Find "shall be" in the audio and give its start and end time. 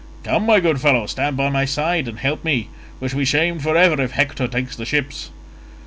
3.07-3.25